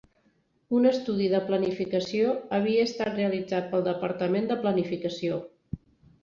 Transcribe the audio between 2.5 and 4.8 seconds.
havia estat realitzat pel departament de